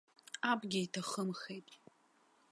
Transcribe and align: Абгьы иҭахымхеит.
Абгьы 0.51 0.79
иҭахымхеит. 0.85 1.67